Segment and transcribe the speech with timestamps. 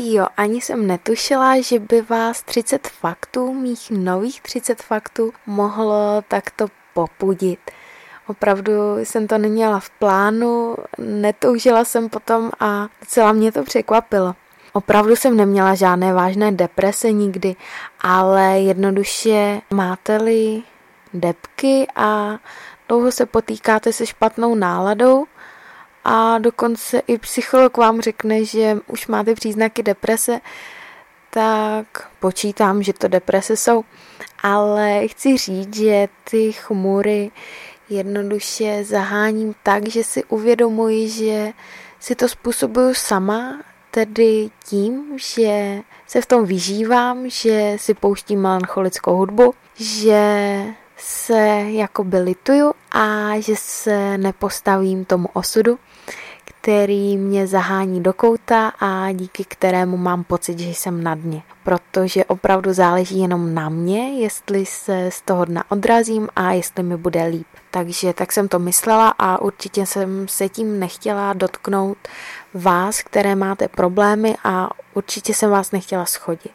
[0.00, 6.66] jo, ani jsem netušila, že by vás 30 faktů, mých nových 30 faktů, mohlo takto
[6.94, 7.60] popudit.
[8.26, 14.34] Opravdu jsem to neměla v plánu, netoužila jsem potom a docela mě to překvapilo.
[14.72, 17.56] Opravdu jsem neměla žádné vážné deprese nikdy,
[18.00, 20.62] ale jednoduše máte-li
[21.14, 22.38] depky a
[22.88, 25.26] dlouho se potýkáte se špatnou náladou
[26.04, 30.40] a dokonce i psycholog vám řekne, že už máte příznaky deprese,
[31.30, 33.84] tak počítám, že to deprese jsou.
[34.42, 37.30] Ale chci říct, že ty chmury
[37.88, 41.52] jednoduše zaháním tak, že si uvědomuji, že
[42.00, 49.16] si to způsobuju sama, tedy tím, že se v tom vyžívám, že si pouštím melancholickou
[49.16, 50.64] hudbu, že
[51.00, 55.78] se jakoby lituju a že se nepostavím tomu osudu,
[56.44, 61.42] který mě zahání do kouta a díky kterému mám pocit, že jsem na dně.
[61.64, 66.96] Protože opravdu záleží jenom na mě, jestli se z toho dna odrazím a jestli mi
[66.96, 67.46] bude líp.
[67.70, 71.98] Takže tak jsem to myslela a určitě jsem se tím nechtěla dotknout
[72.54, 76.52] vás, které máte problémy a určitě jsem vás nechtěla schodit.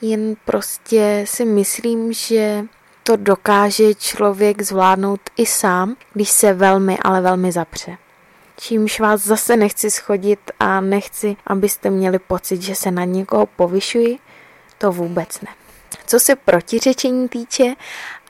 [0.00, 2.64] Jen prostě si myslím, že
[3.02, 7.96] to dokáže člověk zvládnout i sám, když se velmi, ale velmi zapře.
[8.56, 14.18] Čímž vás zase nechci schodit a nechci, abyste měli pocit, že se na někoho povyšuji,
[14.78, 15.61] to vůbec ne.
[16.06, 17.74] Co se protiřečení týče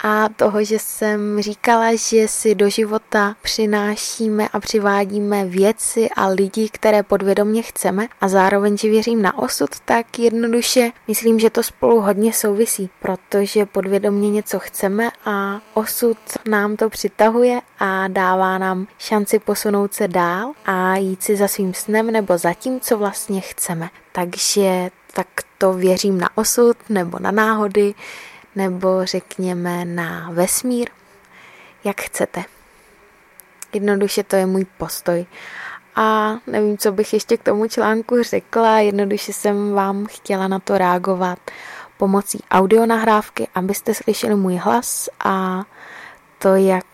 [0.05, 6.69] a toho, že jsem říkala, že si do života přinášíme a přivádíme věci a lidi,
[6.69, 12.01] které podvědomě chceme a zároveň, že věřím na osud, tak jednoduše myslím, že to spolu
[12.01, 19.39] hodně souvisí, protože podvědomě něco chceme a osud nám to přitahuje a dává nám šanci
[19.39, 23.91] posunout se dál a jít si za svým snem nebo za tím, co vlastně chceme.
[24.13, 27.95] Takže tak to věřím na osud nebo na náhody,
[28.57, 30.91] nebo řekněme na vesmír,
[31.85, 32.45] jak chcete.
[33.73, 35.27] Jednoduše to je můj postoj.
[35.97, 40.79] A nevím, co bych ještě k tomu článku řekla, jednoduše jsem vám chtěla na to
[40.79, 41.39] reagovat
[41.97, 45.65] pomocí audionahrávky, abyste slyšeli můj hlas a
[46.39, 46.85] to, jak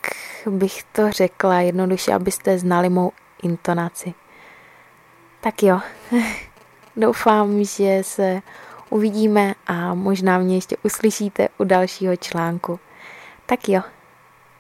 [0.47, 4.15] bych to řekla, jednoduše, abyste znali mou intonaci.
[5.41, 5.81] Tak jo,
[6.98, 8.42] doufám, že se
[8.91, 12.81] uvidíme a možná mě ještě uslyšíte u dalšího článku.
[13.47, 13.81] Tak jo,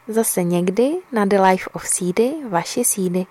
[0.08, 3.26] zase někdy na The Life of Seedy, vaše sídy.